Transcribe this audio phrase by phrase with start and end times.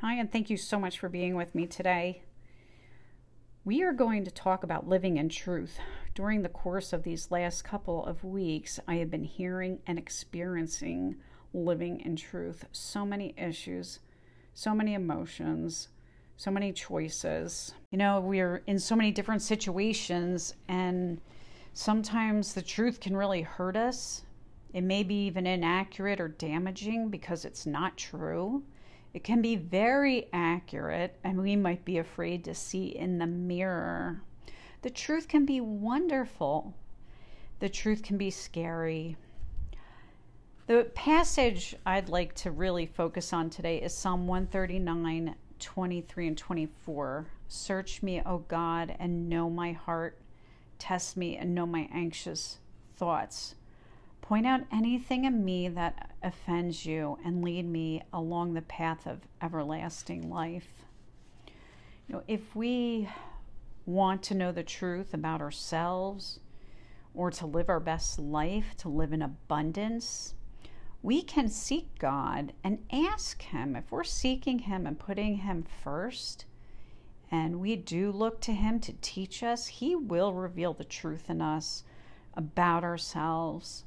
[0.00, 2.22] Hi, and thank you so much for being with me today.
[3.64, 5.80] We are going to talk about living in truth.
[6.14, 11.16] During the course of these last couple of weeks, I have been hearing and experiencing
[11.52, 12.64] living in truth.
[12.70, 13.98] So many issues,
[14.54, 15.88] so many emotions,
[16.36, 17.74] so many choices.
[17.90, 21.20] You know, we're in so many different situations, and
[21.72, 24.22] sometimes the truth can really hurt us.
[24.72, 28.62] It may be even inaccurate or damaging because it's not true.
[29.14, 34.22] It can be very accurate, and we might be afraid to see in the mirror.
[34.82, 36.74] The truth can be wonderful,
[37.60, 39.16] the truth can be scary.
[40.66, 47.26] The passage I'd like to really focus on today is Psalm 139 23 and 24.
[47.48, 50.18] Search me, O God, and know my heart.
[50.78, 52.58] Test me and know my anxious
[52.96, 53.54] thoughts.
[54.28, 59.20] Point out anything in me that offends you and lead me along the path of
[59.40, 60.84] everlasting life.
[62.06, 63.08] You know, if we
[63.86, 66.40] want to know the truth about ourselves
[67.14, 70.34] or to live our best life, to live in abundance,
[71.02, 73.74] we can seek God and ask Him.
[73.74, 76.44] If we're seeking Him and putting Him first,
[77.30, 81.40] and we do look to Him to teach us, He will reveal the truth in
[81.40, 81.82] us
[82.34, 83.84] about ourselves.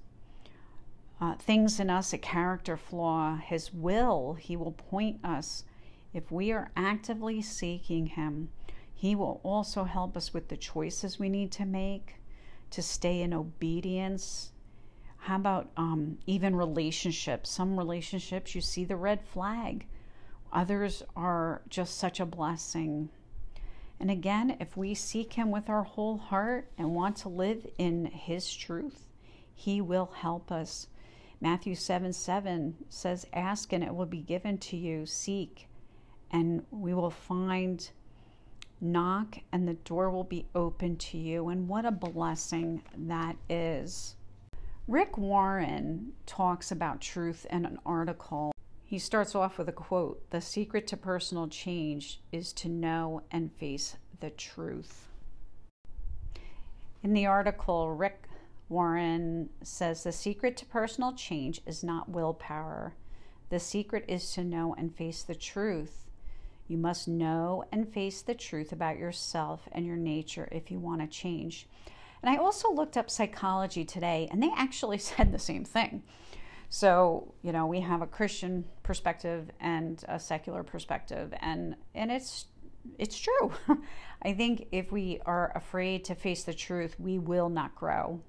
[1.21, 5.63] Uh, things in us, a character flaw, His will, He will point us.
[6.13, 8.49] If we are actively seeking Him,
[8.93, 12.15] He will also help us with the choices we need to make
[12.71, 14.51] to stay in obedience
[15.25, 17.51] how about um, even relationships?
[17.51, 19.85] Some relationships you see the red flag,
[20.51, 23.09] others are just such a blessing.
[23.99, 28.07] And again, if we seek Him with our whole heart and want to live in
[28.07, 29.09] His truth,
[29.53, 30.87] He will help us.
[31.41, 35.67] Matthew 7 7 says, Ask and it will be given to you, seek
[36.31, 37.91] and we will find,
[38.79, 41.49] knock and the door will be open to you.
[41.49, 44.15] And what a blessing that is.
[44.87, 48.51] Rick Warren talks about truth in an article.
[48.83, 53.51] He starts off with a quote The secret to personal change is to know and
[53.53, 55.07] face the truth.
[57.03, 58.27] In the article, Rick
[58.71, 62.95] Warren says the secret to personal change is not willpower.
[63.49, 66.09] The secret is to know and face the truth.
[66.69, 71.01] You must know and face the truth about yourself and your nature if you want
[71.01, 71.67] to change.
[72.23, 76.03] And I also looked up psychology today, and they actually said the same thing.
[76.69, 82.45] So, you know, we have a Christian perspective and a secular perspective, and and it's
[82.97, 83.51] it's true.
[84.21, 88.21] I think if we are afraid to face the truth, we will not grow.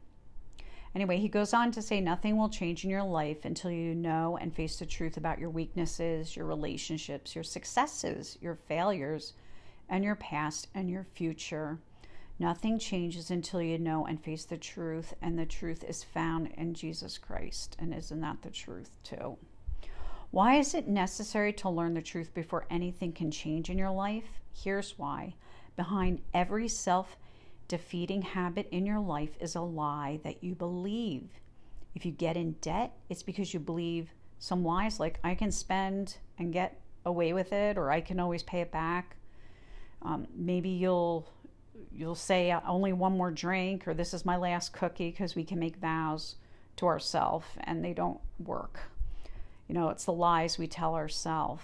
[0.95, 4.37] Anyway, he goes on to say nothing will change in your life until you know
[4.41, 9.33] and face the truth about your weaknesses, your relationships, your successes, your failures,
[9.89, 11.79] and your past and your future.
[12.39, 16.75] Nothing changes until you know and face the truth, and the truth is found in
[16.75, 17.77] Jesus Christ.
[17.79, 19.39] And isn't that the truth, too?
[20.31, 24.41] Why is it necessary to learn the truth before anything can change in your life?
[24.53, 25.35] Here's why.
[25.77, 27.17] Behind every self
[27.69, 31.29] defeating habit in your life is a lie that you believe.
[31.95, 36.17] If you get in debt, it's because you believe some lies like I can spend
[36.39, 39.17] and get away with it, or I can always pay it back.
[40.03, 41.29] Um, maybe you'll
[41.95, 45.45] you'll say uh, only one more drink or this is my last cookie because we
[45.45, 46.37] can make vows
[46.77, 48.81] to ourselves and they don't work.
[49.69, 51.63] You know, it's the lies we tell ourselves.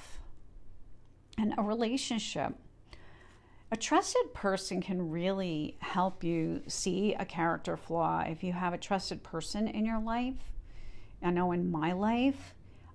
[1.37, 2.55] And a relationship,
[3.71, 8.25] a trusted person can really help you see a character flaw.
[8.27, 10.53] If you have a trusted person in your life,
[11.23, 12.55] I know in my life,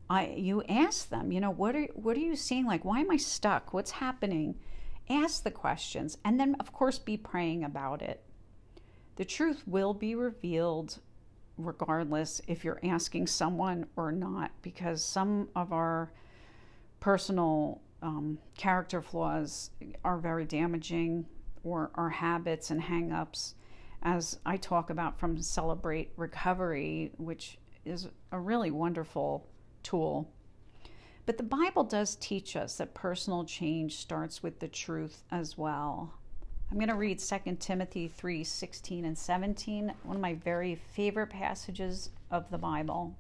[0.09, 2.66] I you ask them, you know, what are what are you seeing?
[2.66, 3.73] Like, why am I stuck?
[3.73, 4.56] What's happening?
[5.09, 8.23] Ask the questions and then, of course, be praying about it.
[9.16, 11.00] The truth will be revealed
[11.57, 16.12] regardless if you're asking someone or not, because some of our
[17.00, 19.72] personal um, character flaws
[20.04, 21.25] are very damaging,
[21.63, 23.54] or our habits and hangups,
[24.04, 29.48] as I talk about from Celebrate Recovery, which is a really wonderful
[29.81, 30.30] tool
[31.25, 36.13] but the Bible does teach us that personal change starts with the truth as well.
[36.69, 41.30] I'm going to read 2 Timothy 3 16 and 17, one of my very favorite
[41.30, 43.16] passages of the Bible.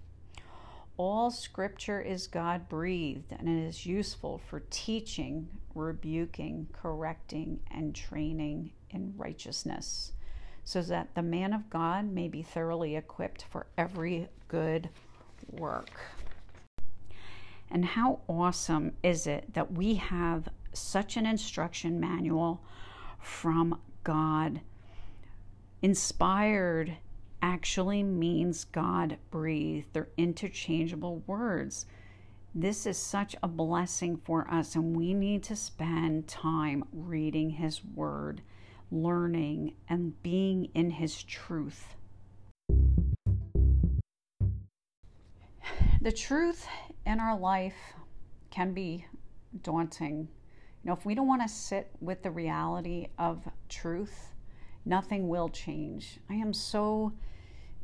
[0.95, 8.71] All scripture is God breathed and it is useful for teaching, rebuking, correcting, and training
[8.91, 10.11] in righteousness,
[10.63, 14.89] so that the man of God may be thoroughly equipped for every good
[15.49, 15.99] work.
[17.71, 22.63] And how awesome is it that we have such an instruction manual
[23.19, 24.61] from God?
[25.81, 26.97] Inspired
[27.43, 29.87] actually means God breathed.
[29.91, 31.85] They're interchangeable words.
[32.55, 37.83] This is such a blessing for us, and we need to spend time reading His
[37.83, 38.41] Word,
[38.91, 41.95] learning, and being in His truth.
[46.01, 46.65] The truth
[47.05, 47.75] in our life
[48.51, 49.05] can be
[49.63, 50.29] daunting.
[50.83, 54.33] You know, if we don't want to sit with the reality of truth,
[54.85, 56.19] nothing will change.
[56.29, 57.13] I am so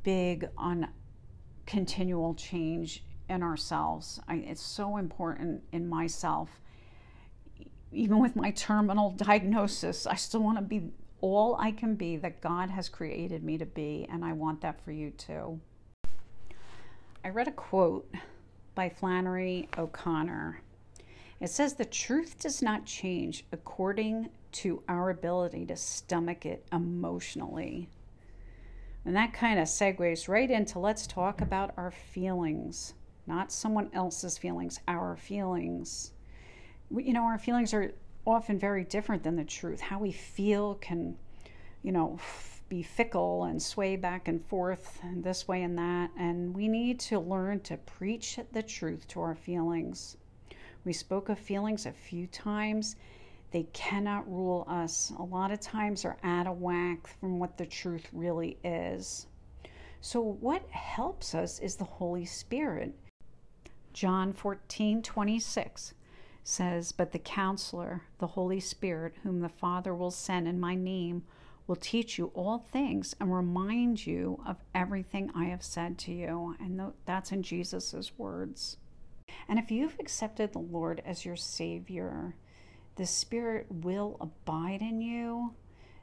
[0.03, 0.89] big on
[1.65, 4.19] continual change in ourselves.
[4.27, 6.49] I, it's so important in myself.
[7.91, 10.91] Even with my terminal diagnosis, I still want to be
[11.21, 14.83] all I can be that God has created me to be, and I want that
[14.83, 15.59] for you too.
[17.23, 18.09] I read a quote
[18.75, 20.61] by Flannery O'Connor.
[21.41, 27.89] It says, The truth does not change according to our ability to stomach it emotionally.
[29.09, 32.93] And that kind of segues right into let's talk about our feelings
[33.25, 36.11] not someone else's feelings, our feelings.
[36.91, 37.91] We, you know, our feelings are
[38.25, 39.79] often very different than the truth.
[39.79, 41.17] How we feel can,
[41.83, 46.11] you know, f- be fickle and sway back and forth and this way and that.
[46.15, 50.17] And we need to learn to preach the truth to our feelings.
[50.85, 52.95] We spoke of feelings a few times.
[53.51, 55.11] They cannot rule us.
[55.17, 59.27] A lot of times are out of whack from what the truth really is.
[60.01, 62.93] So, what helps us is the Holy Spirit.
[63.91, 65.93] John 14, 26
[66.43, 71.23] says, But the counselor, the Holy Spirit, whom the Father will send in my name,
[71.67, 76.55] will teach you all things and remind you of everything I have said to you.
[76.59, 78.77] And that's in Jesus' words.
[79.47, 82.35] And if you've accepted the Lord as your Savior,
[82.95, 85.53] the Spirit will abide in you.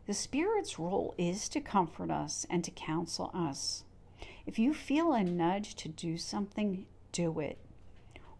[0.06, 3.85] The Spirit's role is to comfort us and to counsel us.
[4.47, 7.59] If you feel a nudge to do something, do it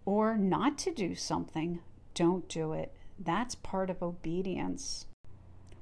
[0.07, 1.81] or not to do something,
[2.15, 2.95] don't do it.
[3.19, 5.07] That's part of obedience.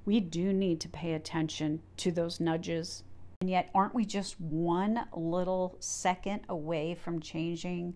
[0.05, 3.05] We do need to pay attention to those nudges.
[3.41, 7.95] And yet, aren't we just one little second away from changing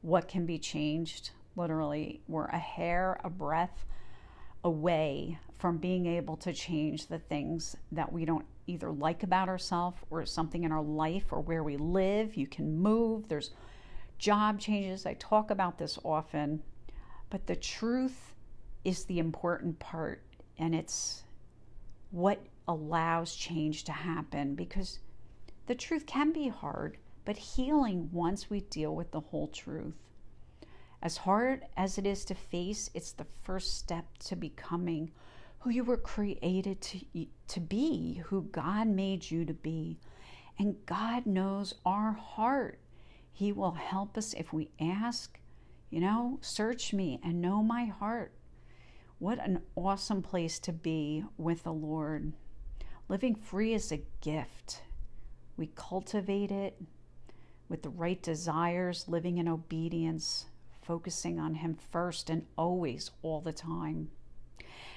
[0.00, 1.30] what can be changed?
[1.56, 3.84] Literally, we're a hair, a breath
[4.62, 9.98] away from being able to change the things that we don't either like about ourselves
[10.10, 12.36] or something in our life or where we live.
[12.36, 13.28] You can move.
[13.28, 13.50] There's
[14.18, 15.06] job changes.
[15.06, 16.62] I talk about this often,
[17.30, 18.34] but the truth
[18.84, 20.22] is the important part,
[20.58, 21.24] and it's
[22.10, 25.00] what allows change to happen because
[25.66, 29.94] the truth can be hard, but healing once we deal with the whole truth.
[31.02, 35.12] As hard as it is to face, it's the first step to becoming
[35.60, 37.00] who you were created to,
[37.48, 39.98] to be, who God made you to be.
[40.58, 42.80] And God knows our heart.
[43.32, 45.38] He will help us if we ask.
[45.88, 48.32] You know, search me and know my heart.
[49.18, 52.32] What an awesome place to be with the Lord.
[53.08, 54.82] Living free is a gift.
[55.56, 56.80] We cultivate it
[57.68, 60.46] with the right desires, living in obedience,
[60.90, 64.10] focusing on Him first and always, all the time.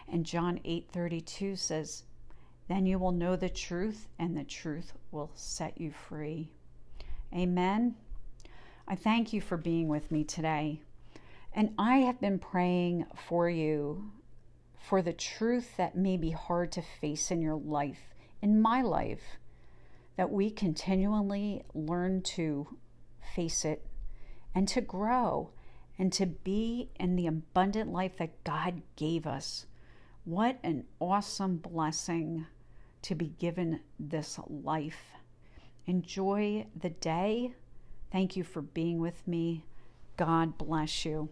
[0.07, 2.05] And John 8:32 says,
[2.67, 6.49] "Then you will know the truth, and the truth will set you free."
[7.31, 7.95] Amen.
[8.87, 10.81] I thank you for being with me today.
[11.53, 14.13] And I have been praying for you
[14.75, 19.37] for the truth that may be hard to face in your life, in my life,
[20.15, 22.79] that we continually learn to
[23.35, 23.85] face it
[24.55, 25.51] and to grow
[25.97, 29.65] and to be in the abundant life that God gave us.
[30.25, 32.45] What an awesome blessing
[33.03, 35.11] to be given this life.
[35.85, 37.53] Enjoy the day
[38.13, 39.65] Thank you for being with me.
[40.17, 41.29] God bless you.